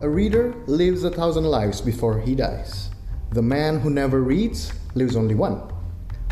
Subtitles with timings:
[0.00, 2.90] A reader lives a thousand lives before he dies.
[3.32, 5.60] The man who never reads lives only one.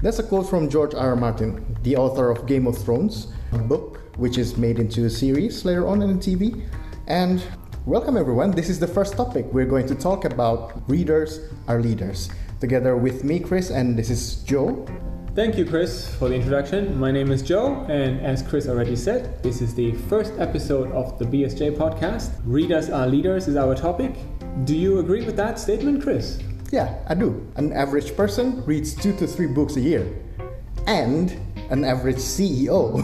[0.05, 1.09] That's a quote from George R.
[1.09, 1.17] R.
[1.17, 5.65] Martin, the author of Game of Thrones, a book which is made into a series
[5.65, 6.65] later on in TV.
[7.09, 7.43] And
[7.87, 8.53] welcome everyone.
[8.53, 9.47] This is the first topic.
[9.47, 12.31] We're going to talk about readers are leaders.
[12.61, 14.87] Together with me, Chris, and this is Joe.
[15.37, 16.99] Thank you, Chris, for the introduction.
[16.99, 21.19] My name is Joe, and as Chris already said, this is the first episode of
[21.19, 22.33] the BSJ podcast.
[22.47, 24.15] Readers are leaders is our topic.
[24.65, 26.39] Do you agree with that statement, Chris?
[26.73, 27.47] Yeah, I do.
[27.57, 30.11] An average person reads two to three books a year.
[30.87, 32.97] And an average CEO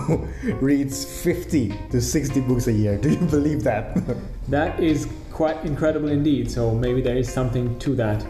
[0.62, 2.96] reads 50 to 60 books a year.
[3.02, 3.94] Do you believe that?
[4.48, 8.24] that is quite incredible indeed, so maybe there is something to that.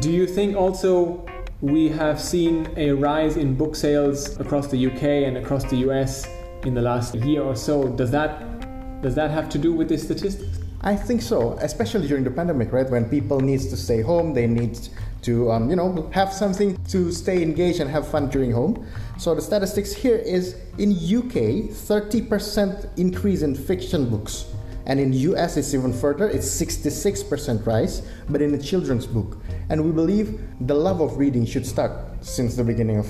[0.00, 1.24] Do you think also
[1.64, 6.26] we have seen a rise in book sales across the UK and across the US
[6.64, 7.88] in the last year or so.
[7.88, 10.60] Does that does that have to do with the statistics?
[10.82, 12.88] I think so, especially during the pandemic, right?
[12.88, 14.78] When people need to stay home, they need
[15.22, 18.86] to, um, you know, have something to stay engaged and have fun during home.
[19.16, 24.44] So the statistics here is in UK, 30% increase in fiction books
[24.86, 29.38] and in US it's even further, it's 66% rise, but in a children's book.
[29.68, 33.08] And we believe the love of reading should start since the beginning of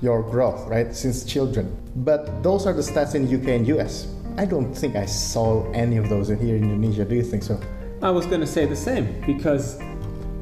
[0.00, 0.94] your growth, right?
[0.94, 1.76] Since children.
[1.96, 4.08] But those are the stats in UK and US.
[4.36, 7.04] I don't think I saw any of those in here in Indonesia.
[7.04, 7.60] Do you think so?
[8.02, 9.80] I was going to say the same because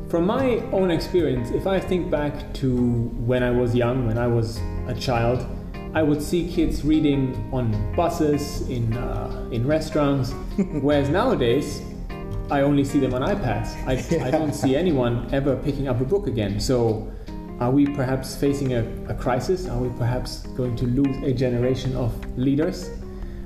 [0.09, 2.77] from my own experience, if I think back to
[3.27, 5.47] when I was young, when I was a child,
[5.95, 10.33] I would see kids reading on buses, in uh, in restaurants,
[10.83, 11.83] whereas nowadays
[12.51, 13.75] I only see them on iPads.
[13.87, 16.61] I, I don't see anyone ever picking up a book again.
[16.61, 17.11] So,
[17.61, 19.67] are we perhaps facing a, a crisis?
[19.69, 22.91] Are we perhaps going to lose a generation of leaders?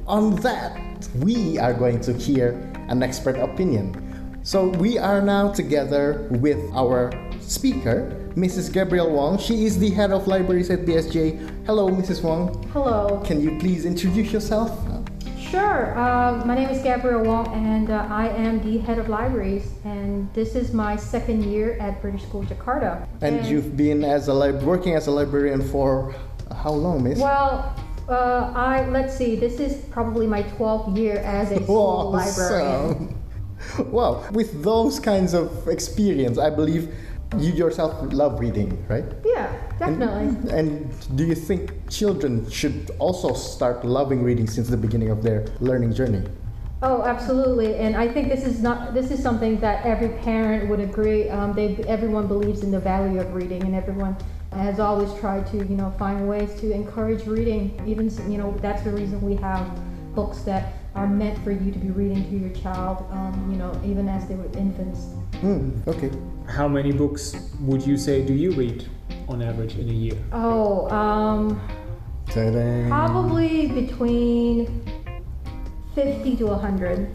[0.07, 2.53] On that, we are going to hear
[2.89, 4.41] an expert opinion.
[4.43, 8.73] So, we are now together with our speaker, Mrs.
[8.73, 9.39] Gabrielle Wong.
[9.39, 11.67] She is the head of libraries at BSJ.
[11.67, 12.23] Hello, Mrs.
[12.23, 12.67] Wong.
[12.73, 13.23] Hello.
[13.25, 14.88] Can you please introduce yourself?
[15.51, 15.99] Sure.
[15.99, 19.71] Uh, my name is Gabrielle Wong, and uh, I am the head of libraries.
[19.83, 23.09] And this is my second year at British School Jakarta.
[23.23, 26.15] And, and you've been as a working as a librarian for
[26.55, 27.19] how long, Miss?
[27.19, 27.75] Well,
[28.11, 29.37] uh, I let's see.
[29.37, 33.15] This is probably my 12th year as a school librarian.
[33.87, 36.95] Well, with those kinds of experience, I believe
[37.37, 39.05] you yourself love reading, right?
[39.25, 40.51] Yeah, definitely.
[40.51, 45.23] And, and, do you think children should also start loving reading since the beginning of
[45.23, 46.23] their learning journey?
[46.81, 47.75] Oh, absolutely.
[47.77, 51.29] And I think this is not this is something that every parent would agree.
[51.29, 54.17] Um, they everyone believes in the value of reading, and everyone
[54.53, 57.83] has always tried to you know find ways to encourage reading.
[57.87, 59.69] Even you know that's the reason we have
[60.15, 63.07] books that are meant for you to be reading to your child.
[63.11, 65.01] Um, you know, even as they were infants.
[65.43, 66.11] Mm, okay.
[66.49, 68.89] How many books would you say do you read
[69.29, 70.19] on average in a year?
[70.33, 71.61] Oh, um,
[72.27, 74.83] probably between
[75.99, 77.11] 50 to 100.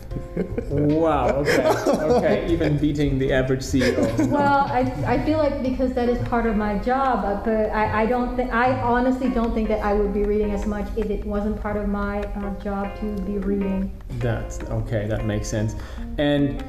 [0.69, 1.63] wow, okay.
[2.03, 3.95] Okay, even beating the average CEO.
[4.27, 8.03] Well, I, I feel like because that is part of my job, uh, but I,
[8.03, 11.09] I don't think, I honestly don't think that I would be reading as much if
[11.09, 13.89] it wasn't part of my uh, job to be reading.
[14.19, 15.75] That's okay, that makes sense.
[16.17, 16.61] And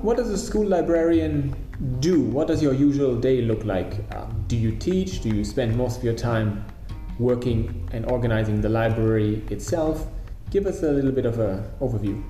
[0.00, 1.56] what does a school librarian
[1.98, 2.22] do?
[2.22, 3.94] What does your usual day look like?
[4.14, 5.22] Um, do you teach?
[5.22, 6.64] Do you spend most of your time
[7.18, 10.06] working and organizing the library itself?
[10.50, 12.24] Give us a little bit of an overview.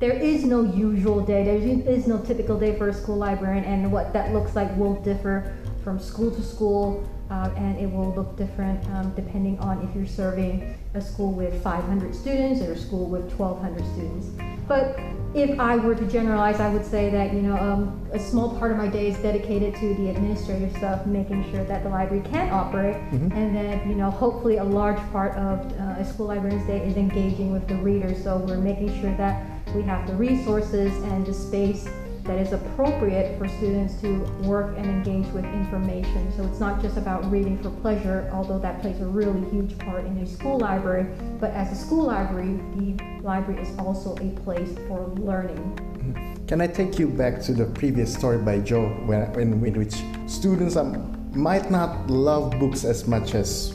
[0.00, 1.44] There is no usual day.
[1.44, 4.94] There is no typical day for a school librarian, and what that looks like will
[5.02, 5.54] differ
[5.84, 10.06] from school to school, uh, and it will look different um, depending on if you're
[10.06, 14.59] serving a school with 500 students or a school with 1,200 students.
[14.70, 15.00] But
[15.34, 18.70] if I were to generalize, I would say that you know um, a small part
[18.70, 22.50] of my day is dedicated to the administrative stuff, making sure that the library can
[22.52, 23.32] operate, mm-hmm.
[23.32, 26.96] and then you know hopefully a large part of uh, a school librarian's day is
[26.96, 28.22] engaging with the readers.
[28.22, 29.44] So we're making sure that
[29.74, 31.88] we have the resources and the space
[32.22, 36.32] that is appropriate for students to work and engage with information.
[36.36, 40.04] So it's not just about reading for pleasure, although that plays a really huge part
[40.04, 41.06] in a school library,
[41.40, 46.44] but as a school library, the library is also a place for learning.
[46.46, 50.02] Can I take you back to the previous story by Joe, where, in, in which
[50.26, 53.74] students um, might not love books as much as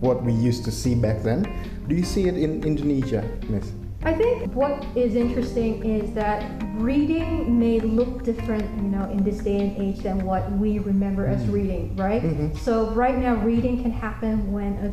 [0.00, 1.44] what we used to see back then?
[1.86, 3.72] Do you see it in Indonesia, Miss?
[4.04, 6.44] I think what is interesting is that
[6.74, 11.26] reading may look different, you know, in this day and age than what we remember
[11.26, 11.52] as mm-hmm.
[11.52, 12.22] reading, right?
[12.22, 12.56] Mm-hmm.
[12.58, 14.92] So right now, reading can happen when a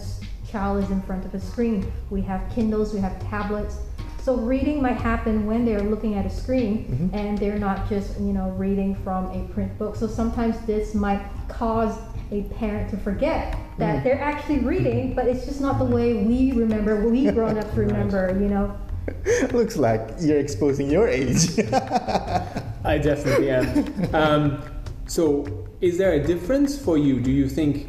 [0.49, 1.91] child is in front of a screen.
[2.09, 3.79] We have Kindles, we have tablets.
[4.23, 7.15] So reading might happen when they're looking at a screen Mm-hmm.
[7.15, 9.95] and they're not just, you know, reading from a print book.
[9.95, 11.97] So sometimes this might cause
[12.31, 14.03] a parent to forget that Mm.
[14.03, 18.37] they're actually reading, but it's just not the way we remember, we grown ups remember,
[18.39, 18.77] you know.
[19.51, 21.57] Looks like you're exposing your age.
[22.83, 24.15] I definitely am.
[24.15, 24.61] Um,
[25.07, 25.45] so,
[25.81, 27.19] is there a difference for you?
[27.19, 27.87] Do you think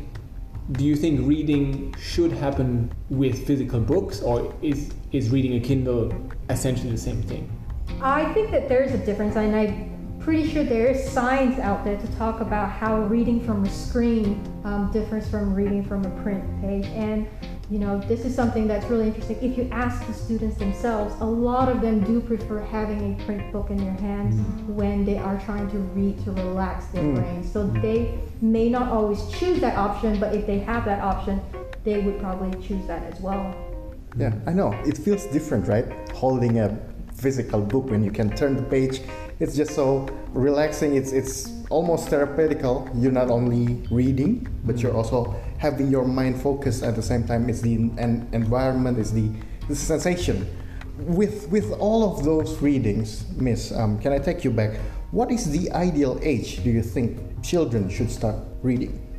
[0.71, 6.15] do you think reading should happen with physical books, or is is reading a Kindle
[6.49, 7.51] essentially the same thing?
[8.01, 11.97] I think that there's a difference, and I'm pretty sure there is science out there
[11.97, 16.45] to talk about how reading from a screen um, differs from reading from a print
[16.61, 16.87] page.
[16.87, 17.29] And
[17.73, 19.39] you know, this is something that's really interesting.
[19.41, 23.51] If you ask the students themselves, a lot of them do prefer having a print
[23.51, 24.35] book in their hands
[24.69, 27.15] when they are trying to read to relax their Mm.
[27.15, 27.43] brain.
[27.43, 27.99] So they
[28.43, 31.41] may not always choose that option, but if they have that option,
[31.83, 33.55] they would probably choose that as well.
[34.19, 34.75] yeah, I know.
[34.85, 35.87] It feels different, right?
[36.13, 36.69] Holding a
[37.15, 39.01] physical book when you can turn the page.
[39.41, 40.95] It's just so relaxing.
[41.01, 41.35] It's it's
[41.71, 42.75] almost therapeutical.
[43.01, 47.49] You're not only reading, but you're also having your mind focused at the same time.
[47.49, 49.31] It's the en- environment, it's the,
[49.69, 50.45] the sensation.
[50.99, 54.77] With with all of those readings, Miss, um, can I take you back?
[55.13, 59.12] What is the ideal age do you think children should start reading?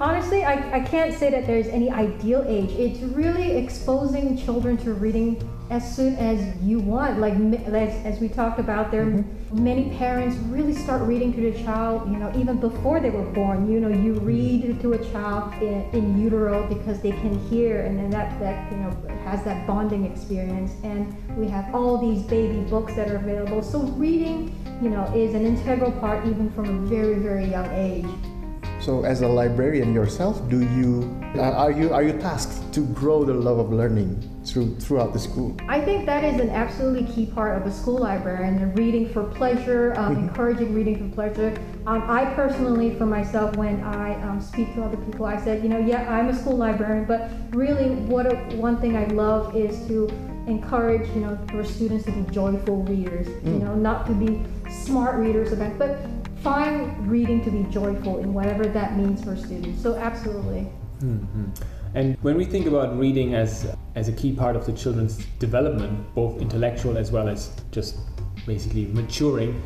[0.00, 2.70] Honestly, I, I can't say that there's any ideal age.
[2.70, 7.18] It's really exposing children to reading as soon as you want.
[7.18, 9.62] Like as, as we talked about, there mm-hmm.
[9.62, 13.70] many parents really start reading to their child, you know, even before they were born.
[13.70, 14.24] You know, you mm-hmm.
[14.24, 18.72] read to a child in, in utero because they can hear, and then that that
[18.72, 18.90] you know
[19.24, 20.72] has that bonding experience.
[20.82, 23.62] And we have all these baby books that are available.
[23.62, 28.06] So reading, you know, is an integral part even from a very very young age.
[28.80, 31.04] So, as a librarian yourself, do you
[31.36, 35.18] uh, are you are you tasked to grow the love of learning through throughout the
[35.18, 35.54] school?
[35.68, 39.24] I think that is an absolutely key part of a school librarian, the reading for
[39.24, 41.54] pleasure, um, encouraging reading for pleasure.
[41.86, 45.68] Um, I personally, for myself, when I um, speak to other people, I said, you
[45.68, 49.86] know, yeah, I'm a school librarian, but really, what a, one thing I love is
[49.88, 50.08] to
[50.46, 55.16] encourage, you know, for students to be joyful readers, you know, not to be smart
[55.16, 55.98] readers, about, but
[56.42, 59.82] find reading to be joyful in whatever that means for students.
[59.82, 60.68] So, absolutely.
[61.02, 61.50] Mhm.
[61.94, 63.66] And when we think about reading as
[63.96, 67.96] as a key part of the children's development, both intellectual as well as just
[68.46, 69.60] basically maturing,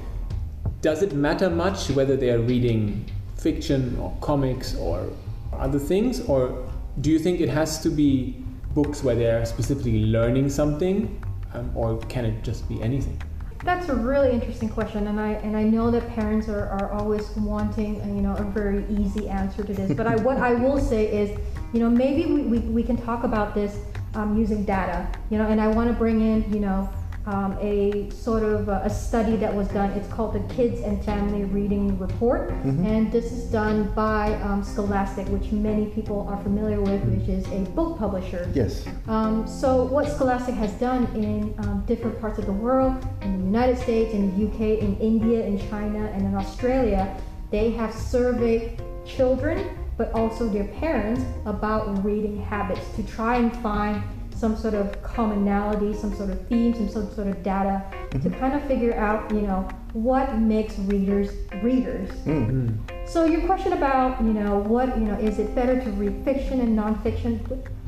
[0.80, 3.04] does it matter much whether they are reading
[3.36, 5.10] fiction or comics or
[5.52, 6.66] other things, or
[7.02, 8.36] do you think it has to be
[8.74, 11.20] books where they are specifically learning something,
[11.52, 13.20] um, or can it just be anything?
[13.64, 17.30] That's a really interesting question, and I and I know that parents are, are always
[17.36, 19.92] wanting you know a very easy answer to this.
[19.94, 21.38] But I what I will say is,
[21.72, 23.78] you know, maybe we, we, we can talk about this
[24.14, 26.90] um, using data, you know, and I want to bring in you know
[27.26, 29.90] um, a sort of a, a study that was done.
[29.92, 35.26] It's called the Kids and Family Reading Report, and this is done by um, Scholastic,
[35.28, 38.50] which many people are familiar with, which is a book publisher.
[38.54, 38.86] Yes.
[39.08, 43.44] Um, so what Scholastic has done in um, different parts of the world, in the
[43.44, 47.16] United States, in the UK, in India, in China, and in Australia,
[47.50, 54.02] they have surveyed children, but also their parents about reading habits to try and find
[54.34, 58.62] some sort of commonality, some sort of theme, some sort of data to kind of
[58.64, 61.30] figure out, you know, what makes readers
[61.62, 62.10] readers.
[62.24, 62.76] Mm.
[63.08, 66.60] So your question about, you know, what, you know, is it better to read fiction
[66.60, 67.40] and nonfiction?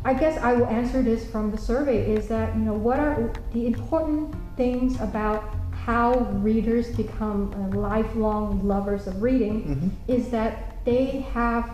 [0.04, 3.32] I guess I will answer this from the survey is that, you know, what are
[3.52, 11.24] the important things about how readers become uh, lifelong lovers of reading is that they
[11.32, 11.70] have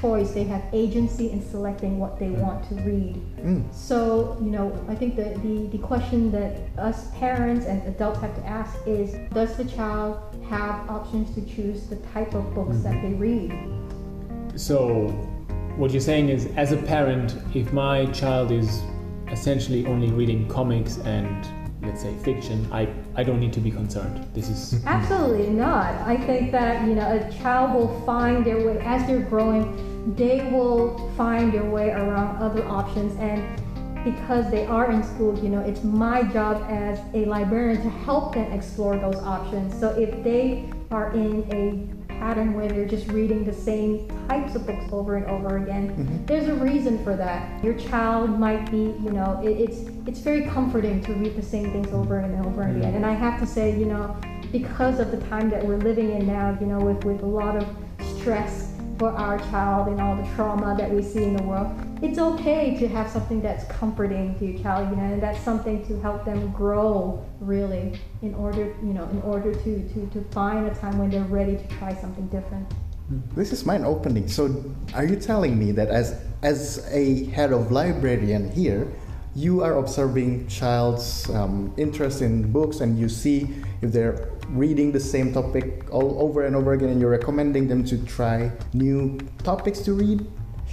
[0.00, 3.20] choice, they have agency in selecting what they want to read.
[3.38, 3.72] Mm.
[3.74, 8.34] So, you know, I think the, the, the question that us parents and adults have
[8.36, 13.00] to ask is Does the child have options to choose the type of books that
[13.02, 13.52] they read?
[14.56, 15.08] So,
[15.76, 18.82] what you're saying is, as a parent, if my child is
[19.30, 21.46] essentially only reading comics and
[21.86, 24.26] let's say fiction, I, I don't need to be concerned.
[24.34, 25.94] This is Absolutely not.
[26.06, 30.48] I think that, you know, a child will find their way, as they're growing, they
[30.50, 33.16] will find their way around other options.
[33.18, 33.42] And
[34.04, 38.34] because they are in school, you know, it's my job as a librarian to help
[38.34, 39.78] them explore those options.
[39.78, 44.66] So if they are in a pattern where they're just reading the same types of
[44.66, 46.24] books over and over again, mm-hmm.
[46.26, 47.62] there's a reason for that.
[47.64, 51.72] Your child might be, you know, it, it's it's very comforting to read the same
[51.72, 52.78] things over and over mm-hmm.
[52.78, 52.94] again.
[52.94, 54.16] And I have to say, you know,
[54.52, 57.56] because of the time that we're living in now, you know, with with a lot
[57.56, 57.66] of
[58.18, 58.65] stress
[58.98, 61.68] for our child and all the trauma that we see in the world,
[62.02, 65.86] it's okay to have something that's comforting to your child, you know, and that's something
[65.86, 70.66] to help them grow really in order, you know, in order to, to, to find
[70.66, 72.66] a time when they're ready to try something different.
[73.34, 74.26] This is mind opening.
[74.28, 78.90] So, are you telling me that as as a head of librarian here,
[79.36, 85.00] you are observing child's um, interest in books and you see if they're reading the
[85.00, 89.80] same topic all over and over again and you're recommending them to try new topics
[89.80, 90.26] to read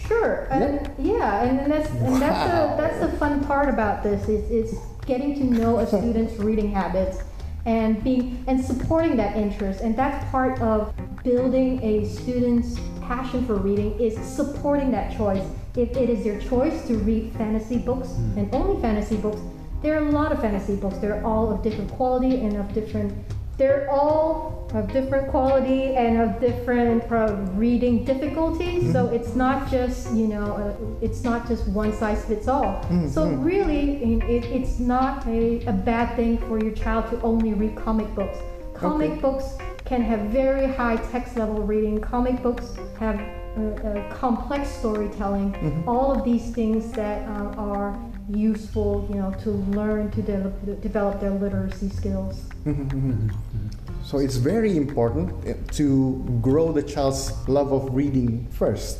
[0.08, 2.76] Sure, and yeah, and, that's and that's Wow.
[2.76, 6.72] the that's the fun part about this is is getting to know a student's reading
[6.72, 7.20] habits
[7.66, 13.56] and being and supporting that interest, and that's part of building a student's passion for
[13.56, 15.44] reading is supporting that choice.
[15.76, 18.40] If it is their choice to read fantasy books hmm.
[18.40, 19.40] and only fantasy books,
[19.82, 20.98] there are a lot of fantasy books.
[20.98, 23.14] They're all of different quality and of different
[23.58, 28.92] they're all of different quality and of different uh, reading difficulties.
[28.92, 32.82] So it's not just you know uh, it's not just one size fits all.
[33.08, 37.76] So really, it, it's not a, a bad thing for your child to only read
[37.76, 38.38] comic books.
[38.74, 39.22] Comic Okay.
[39.22, 42.02] books can have very high text level reading.
[42.02, 45.84] Comic books have uh, complex storytelling.
[45.88, 47.96] All of these things that are
[48.30, 52.50] useful, you know, to learn to develop, develop their literacy skills.
[54.04, 59.00] so it's very important uh, to grow the child's love of reading first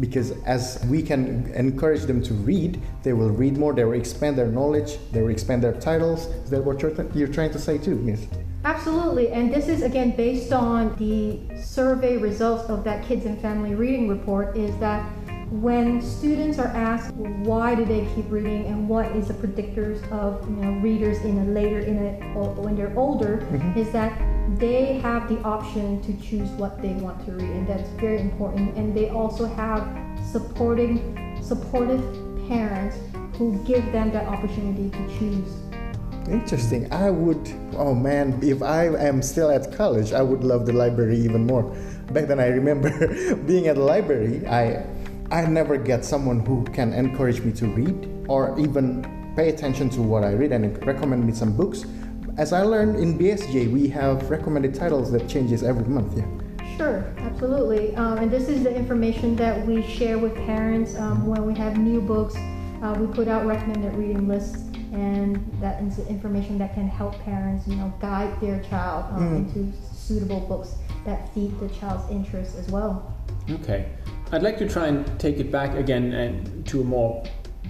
[0.00, 4.36] because as we can encourage them to read they will read more they will expand
[4.36, 7.78] their knowledge they will expand their titles is that what you're, you're trying to say
[7.78, 8.26] too miss
[8.64, 13.74] Absolutely, and this is again based on the survey results of that Kids and Family
[13.74, 14.56] Reading Report.
[14.56, 15.06] Is that
[15.60, 20.48] when students are asked why do they keep reading and what is the predictors of
[20.50, 23.78] you know readers in a later in a when they're older, mm-hmm.
[23.78, 24.18] is that
[24.58, 28.76] they have the option to choose what they want to read, and that's very important.
[28.76, 29.86] And they also have
[30.30, 32.02] supporting supportive
[32.48, 32.96] parents
[33.38, 35.48] who give them that opportunity to choose.
[36.28, 36.90] Interesting.
[36.92, 41.18] I would, oh man, if I am still at college, I would love the library
[41.18, 41.62] even more.
[42.12, 42.90] Back then, I remember
[43.46, 44.86] being at the library, I,
[45.34, 49.02] I never get someone who can encourage me to read or even
[49.34, 51.84] pay attention to what I read and recommend me some books.
[52.36, 56.16] As I learned in BSJ, we have recommended titles that changes every month.
[56.16, 56.76] Yeah.
[56.76, 57.96] Sure, absolutely.
[57.96, 61.78] Um, and this is the information that we share with parents um, when we have
[61.78, 62.36] new books.
[62.80, 64.58] Uh, we put out recommended reading lists,
[64.92, 69.76] and that is information that can help parents, you know, guide their child um, into
[69.92, 73.12] suitable books that feed the child's interests as well.
[73.50, 73.88] Okay.
[74.32, 77.24] I'd like to try and take it back again and to a more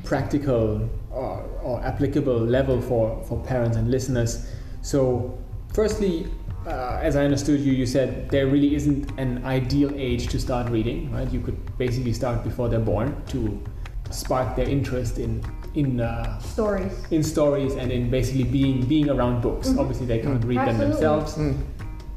[0.05, 4.51] practical or, or applicable level for, for parents and listeners.
[4.83, 5.39] So,
[5.73, 6.27] firstly,
[6.67, 10.71] uh, as I understood you, you said there really isn't an ideal age to start
[10.71, 11.31] reading, right?
[11.31, 13.63] You could basically start before they're born to
[14.11, 15.45] spark their interest in
[15.75, 16.93] in uh, Stories.
[17.11, 19.77] in stories and in basically being being around books.
[19.77, 20.93] Obviously, they can't read them Absolutely.
[20.93, 21.39] themselves.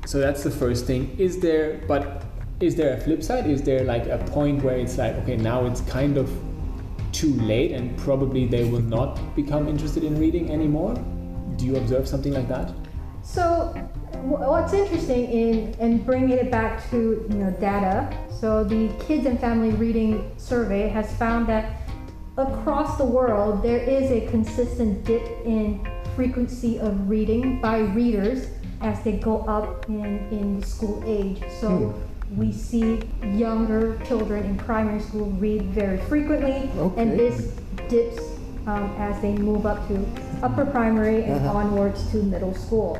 [0.06, 1.15] So that's the first thing.
[1.17, 2.24] Is there, but
[2.60, 3.48] is there a flip side?
[3.48, 6.32] Is there like a point where it's like, okay, now it's kind of
[7.12, 10.96] too late and probably they will not become interested in reading anymore?
[11.56, 12.74] Do you observe something like that?
[13.22, 13.74] So,
[14.24, 18.10] what's interesting in and bringing it back to you know data.
[18.40, 21.82] So the Kids and Family Reading Survey has found that
[22.38, 25.86] across the world there is a consistent dip in
[26.16, 28.48] frequency of reading by readers
[28.82, 31.42] as they go up in in school age.
[31.60, 31.70] So.
[31.70, 32.07] Hmm.
[32.36, 33.01] We see
[33.34, 37.01] younger children in primary school read very frequently, Okay.
[37.01, 37.53] and this
[37.88, 38.19] dips
[38.67, 40.05] um, as they move up to
[40.43, 42.98] upper primary and onwards to middle school.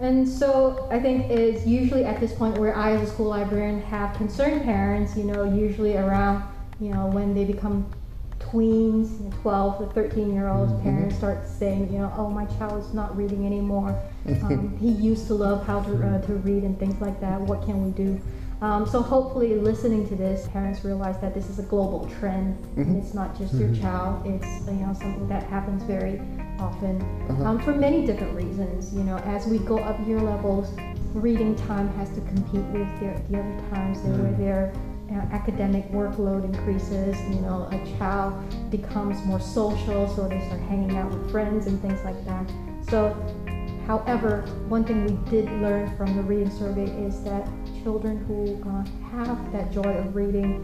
[0.00, 3.82] And so I think it's usually at this point where I, as a school librarian,
[3.82, 6.44] have concerned parents, you know, usually around,
[6.80, 7.90] you know, when they become
[8.38, 12.46] tweens, you know, 12 to 13 year olds, parents start saying, you know, oh, my
[12.56, 14.00] child is not reading anymore.
[14.42, 17.40] Um, he used to love how to, uh, to read and things like that.
[17.40, 18.20] What can we do?
[18.60, 22.96] Um, so hopefully, listening to this, parents realize that this is a global trend, and
[23.02, 24.26] it's not just your child.
[24.26, 26.20] It's you know something that happens very
[26.58, 27.00] often
[27.42, 28.92] um, for many different reasons.
[28.92, 30.74] You know, as we go up year levels,
[31.14, 34.72] reading time has to compete with their, the other times there where their
[35.10, 37.18] uh, academic workload increases.
[37.34, 38.34] You know, a child
[38.70, 42.52] becomes more social, so they start hanging out with friends and things like that.
[42.90, 43.16] So
[43.90, 47.48] However, one thing we did learn from the reading survey is that
[47.82, 48.84] children who uh,
[49.16, 50.62] have that joy of reading,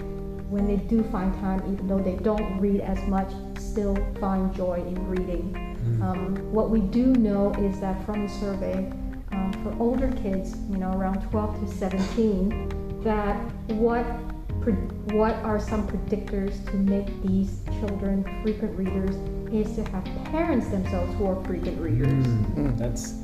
[0.51, 4.77] when they do find time, even though they don't read as much, still find joy
[4.87, 5.55] in reading.
[6.03, 8.93] Um, what we do know is that from the survey,
[9.33, 13.37] um, for older kids, you know, around 12 to 17, that
[13.73, 14.05] what
[14.61, 14.73] pre-
[15.17, 19.15] what are some predictors to make these children frequent readers
[19.53, 22.27] is to have parents themselves who are frequent readers.
[22.27, 23.15] Mm, That's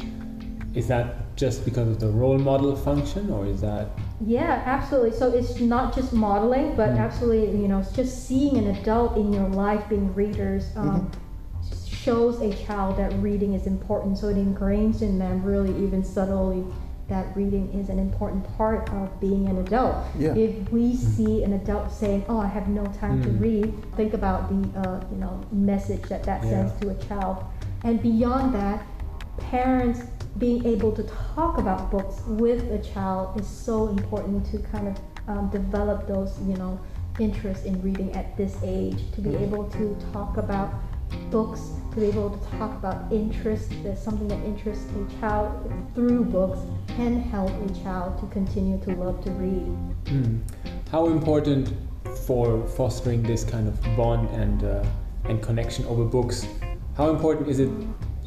[0.75, 3.89] is that just because of the role model function, or is that
[4.25, 5.13] Yeah, absolutely.
[5.13, 6.99] So it's not just modeling, but Mm.
[6.99, 11.11] absolutely, you know, it's just seeing an adult in your life being readers um,
[11.87, 14.19] shows a child that reading is important.
[14.19, 16.65] So it ingrains in them really even subtly
[17.09, 19.97] that reading is an important part of being an adult.
[20.19, 20.35] Yeah.
[20.35, 23.41] If we see an adult saying, "Oh, I have no time to Mm.
[23.41, 26.51] read," think about the uh, you know message that that Yeah.
[26.51, 27.37] sends to a child.
[27.85, 28.83] And beyond that,
[29.37, 30.01] parents
[30.39, 31.03] being able to
[31.35, 34.99] talk about books with a child is so important to kind of
[35.29, 36.81] um, develop those you know
[37.21, 38.99] interests in reading at this age.
[39.13, 39.43] To be Mhm.
[39.43, 40.71] able to talk about
[41.31, 41.61] books,
[41.93, 45.51] to be able to talk about interest, there's something that interests a child
[45.95, 49.69] through books can help a child to continue to love to read.
[50.07, 50.41] Mm.
[50.91, 51.73] How important
[52.27, 54.85] for fostering this kind of bond and uh,
[55.29, 56.47] and connection over books?
[56.97, 57.71] How important is it,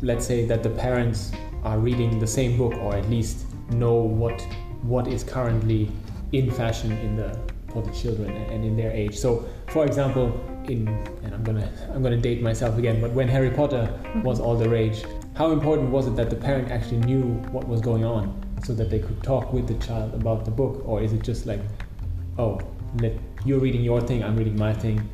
[0.02, 1.32] let's say, that the parents
[1.66, 4.40] are reading the same book or at least know what
[4.84, 5.92] what is currently
[6.32, 9.18] in fashion in the for the children and in their age?
[9.18, 10.28] So, for example,
[10.70, 10.88] in
[11.24, 14.22] and I'm gonna I'm gonna date myself again, but when Harry Potter mm-hmm.
[14.22, 15.04] was all the rage,
[15.36, 18.90] how important was it that the parent actually knew what was going on so that
[18.90, 21.60] they could talk with the child about the book, or is it just like
[22.38, 22.60] oh,
[23.02, 23.14] let,
[23.46, 25.10] you're reading your thing, I'm reading my thing.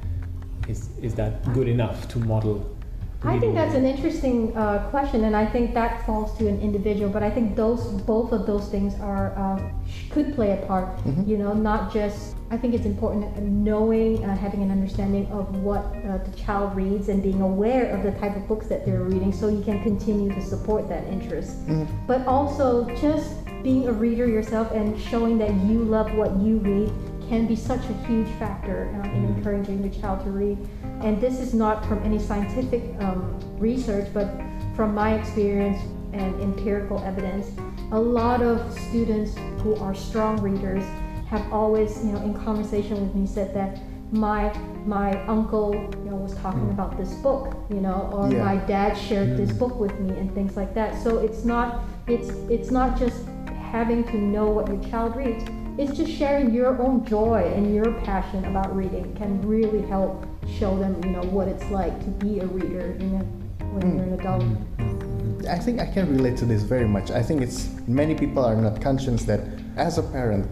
[0.67, 2.77] Is is that good enough to model?
[3.23, 7.09] I think that's an interesting uh, question, and I think that falls to an individual.
[7.11, 10.97] But I think those both of those things are sh- could play a part.
[11.05, 11.27] Mhm.
[11.27, 12.35] You know, not just.
[12.49, 16.75] I think it's important uh, knowing, uh, having an understanding of what uh, the child
[16.75, 19.81] reads, and being aware of the type of books that they're reading, so you can
[19.83, 21.51] continue to support that interest.
[21.67, 21.87] Mhm.
[22.07, 26.91] But also just being a reader yourself and showing that you love what you read
[27.31, 29.37] can be such a huge factor uh, in Mhm.
[29.37, 30.57] encouraging the child to read.
[30.99, 33.21] And this is not from any scientific um,
[33.57, 34.27] research, but
[34.75, 35.79] from my experience
[36.11, 37.45] and empirical evidence.
[37.93, 38.57] A lot of
[38.89, 39.31] students
[39.63, 40.83] who are strong readers
[41.29, 43.79] have always, you know, in conversation with me said that
[44.11, 44.51] my
[44.85, 45.69] my uncle,
[46.03, 46.75] you know, was talking Mm.
[46.77, 48.43] about this book, you know, or Yeah.
[48.43, 49.59] my dad shared this Mm.
[49.61, 50.91] book with me and things like that.
[51.03, 51.67] So it's not
[52.07, 53.19] it's it's not just
[53.71, 55.45] having to know what your child reads.
[55.81, 60.27] It's just sharing your own joy and your passion about reading can really help
[60.59, 63.25] show them, you know, what it's like to be a reader you know,
[63.73, 63.95] when Mm.
[63.95, 65.49] you're an adult.
[65.49, 67.09] I think I can relate to this very much.
[67.09, 69.41] I think it's many people are not conscious that
[69.75, 70.45] as a parent,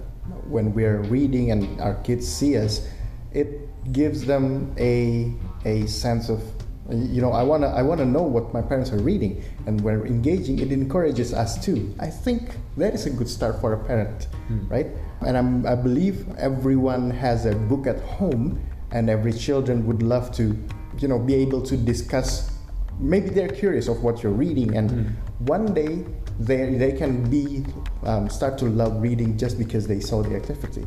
[0.49, 2.87] when we're reading and our kids see us,
[3.31, 5.31] it gives them a
[5.63, 6.41] a sense of
[6.89, 10.07] you know I wanna I wanna know what my parents are reading, and when we're
[10.07, 11.93] engaging, it encourages us too.
[11.99, 14.65] I think that is a good start for a parent, Mm.
[14.71, 14.87] right?
[15.21, 20.31] And I'm, I believe everyone has a book at home, and every children would love
[20.35, 20.57] to,
[20.99, 22.51] you know, be able to discuss.
[22.99, 25.47] Maybe they're curious of what you're reading and Mm.
[25.47, 26.03] one day
[26.39, 27.63] they, they can be
[28.03, 30.85] um, start to love reading just because they saw the activity.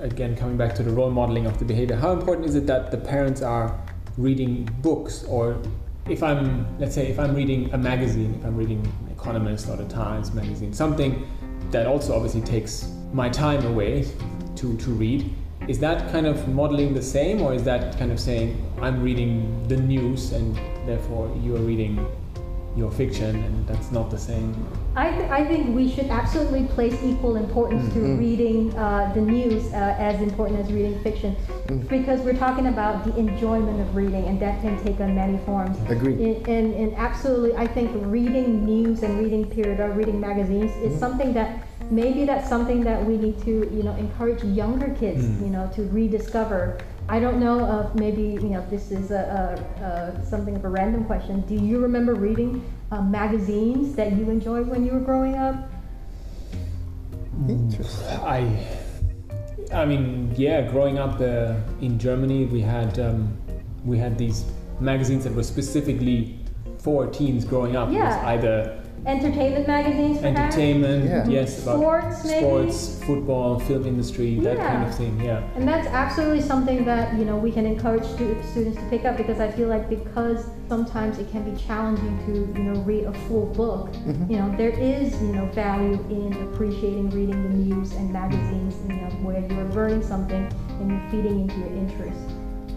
[0.00, 2.90] Again, coming back to the role modeling of the behavior, how important is it that
[2.90, 3.78] the parents are
[4.18, 5.56] reading books, or
[6.08, 9.88] if I'm, let's say, if I'm reading a magazine, if I'm reading Economist or the
[9.88, 11.26] Times magazine, something
[11.70, 14.04] that also obviously takes my time away
[14.56, 15.32] to to read.
[15.68, 18.48] Is that kind of modeling the same, or is that kind of saying
[18.80, 19.30] I'm reading
[19.68, 20.54] the news and
[20.86, 22.06] therefore you are reading
[22.76, 24.54] your fiction, and that's not the same?
[24.94, 28.18] I, th- I think we should absolutely place equal importance to Mhm.
[28.18, 31.34] reading uh, the news uh, as important as reading fiction
[31.68, 31.88] Mm.
[31.88, 35.76] because we're talking about the enjoyment of reading and that can take on many forms.
[35.88, 36.18] Agreed.
[36.20, 40.92] And, and, and absolutely, I think reading news and reading period or reading magazines is
[40.94, 41.00] Mhm.
[41.04, 41.48] something that
[41.90, 45.40] maybe that's something that we need to you know encourage younger kids Mm.
[45.44, 46.78] you know to rediscover.
[47.08, 49.22] I don't know if maybe you know this is a,
[49.80, 49.84] a,
[50.20, 51.42] a something of a random question.
[51.42, 55.54] Do you remember reading uh, magazines that you enjoyed when you were growing up?
[57.48, 58.18] Interesting.
[58.20, 58.66] I,
[59.72, 60.62] I mean, yeah.
[60.70, 63.36] Growing up uh, in Germany, we had um,
[63.84, 64.44] we had these
[64.80, 66.38] magazines that were specifically
[66.78, 67.88] for teens growing up.
[67.88, 68.26] It was Yeah.
[68.28, 70.38] either Entertainment magazines, perhaps?
[70.56, 71.28] entertainment, Yeah.
[71.28, 72.40] yes, about Sports, maybe?
[72.40, 75.20] sports, football, film industry, that kind of thing.
[75.22, 75.42] Yeah.
[75.54, 79.38] And that's absolutely something that you know we can encourage students to pick up because
[79.38, 83.46] I feel like because sometimes it can be challenging to you know read a full
[83.46, 83.92] book.
[84.06, 84.28] Mhm.
[84.30, 88.74] You know there is you know value in appreciating reading the news and magazines.
[88.88, 90.48] You know where you're learning something
[90.80, 92.18] and you're feeding into your interest.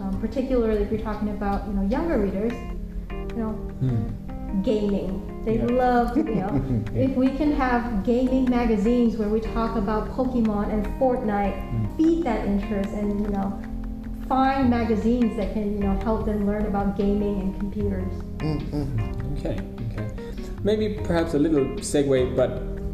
[0.00, 2.52] Um, particularly if you're talking about you know younger readers.
[3.10, 4.62] You know Hmm.
[4.62, 5.22] gaming.
[5.44, 5.66] They Yeah.
[5.66, 6.62] love, you know,
[6.94, 11.96] if we can have gaming magazines where we talk about Pokemon and Fortnite, Mm.
[11.96, 13.52] feed that interest and, you know,
[14.28, 18.12] find magazines that can, you know, help them learn about gaming and computers.
[19.38, 19.56] Okay,
[19.92, 20.06] okay.
[20.62, 22.50] Maybe perhaps a little segue, but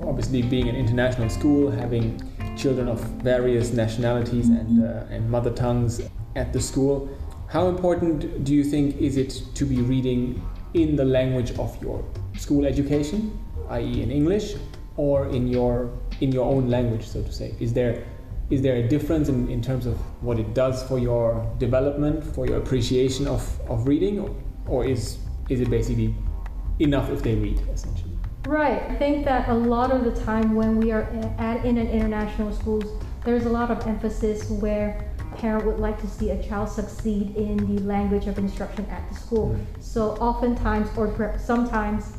[0.06, 2.20] obviously being an international school, having
[2.56, 6.00] children of various nationalities and, uh, and mother tongues
[6.36, 7.08] at the school,
[7.48, 10.40] how important do you think is it to be reading
[10.74, 12.04] in the language of your
[12.38, 13.38] school education,
[13.70, 14.54] i.e., in English,
[14.96, 17.54] or in your in your own language, so to say?
[17.60, 18.04] Is there
[18.50, 22.46] is there a difference in, in terms of what it does for your development, for
[22.46, 24.20] your appreciation of, of reading,
[24.68, 25.18] or is
[25.48, 26.14] is it basically
[26.78, 28.16] enough if they read essentially?
[28.46, 28.82] Right.
[28.88, 31.02] I think that a lot of the time when we are
[31.38, 32.84] at in an international schools,
[33.24, 37.56] there's a lot of emphasis where parent would like to see a child succeed in
[37.74, 39.48] the language of instruction at the school.
[39.50, 39.82] Mm.
[39.82, 42.16] So oftentimes or sometimes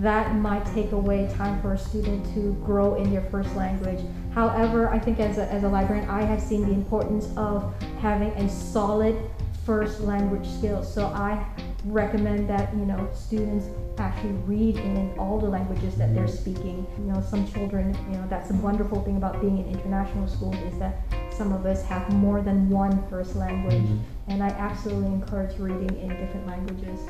[0.00, 4.00] that might take away time for a student to grow in their first language.
[4.32, 8.30] However, I think as a, as a librarian, I have seen the importance of having
[8.32, 9.16] a solid
[9.64, 10.82] first language skill.
[10.82, 11.44] So I
[11.84, 13.66] recommend that you know students
[13.98, 16.86] actually read in all the languages that they're speaking.
[16.98, 20.56] You know, some children, you know, that's a wonderful thing about being in international schools
[20.56, 20.98] is that
[21.32, 23.98] some of us have more than one first language, Mhm.
[24.28, 27.00] and I absolutely encourage reading in different languages.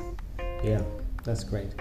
[0.63, 0.81] Yeah,
[1.23, 1.71] that's great.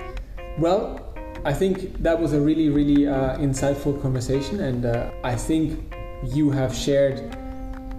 [0.59, 1.01] Well,
[1.45, 5.95] I think that was a really, really uh, insightful conversation, and uh, I think
[6.25, 7.37] you have shared,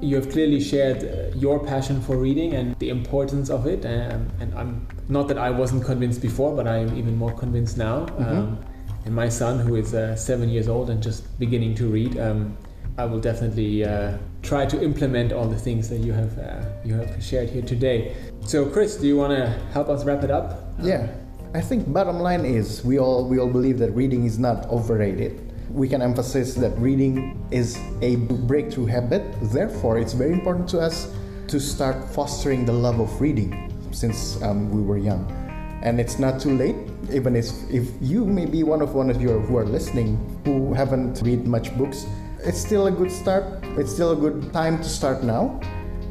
[0.01, 3.85] you have clearly shared uh, your passion for reading and the importance of it.
[3.85, 7.77] Um, and I'm not that I wasn't convinced before, but I am even more convinced
[7.77, 8.07] now.
[8.17, 8.59] Um,
[9.05, 12.57] and my son, who is uh, seven years old and just beginning to read, um,
[12.97, 16.95] I will definitely uh, try to implement all the things that you have uh, you
[16.95, 18.17] have shared here today.
[18.45, 20.61] So, Chris, do you want to help us wrap it up?
[20.81, 21.07] Yeah,
[21.51, 25.51] I think bottom line is we all we all believe that reading is not overrated.
[25.71, 29.23] We can emphasize that reading is a breakthrough habit.
[29.41, 31.11] Therefore, it's very important to us
[31.47, 35.25] to start fostering the love of reading since um, we were young.
[35.81, 36.75] And it's not too late.
[37.11, 40.71] Even if, if you may be one of one of you who are listening who
[40.75, 42.05] haven't read much books,
[42.45, 43.43] it's still a good start.
[43.75, 45.59] It's still a good time to start now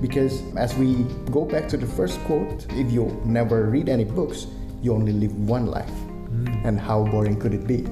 [0.00, 4.48] because as we go back to the first quote, if you never read any books,
[4.82, 5.92] you only live one life.
[6.64, 7.86] And how boring could it be?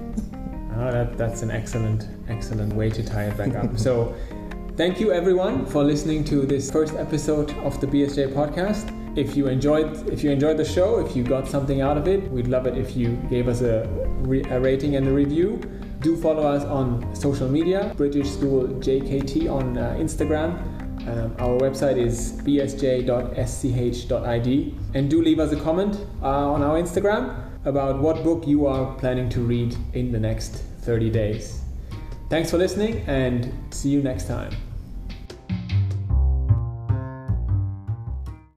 [0.76, 3.78] Oh, that, that's an excellent, excellent way to tie it back up.
[3.78, 4.14] so,
[4.76, 8.92] thank you everyone for listening to this first episode of the BSJ podcast.
[9.16, 12.30] If you enjoyed, if you enjoyed the show, if you got something out of it,
[12.30, 15.58] we'd love it if you gave us a, re- a rating and a review.
[16.00, 20.75] Do follow us on social media, British School JKT on uh, Instagram.
[21.06, 23.04] Um, our website is bsj.sch.id.
[24.94, 28.94] And do leave us a comment uh, on our Instagram about what book you are
[28.96, 31.62] planning to read in the next 30 days.
[32.28, 34.65] Thanks for listening and see you next time.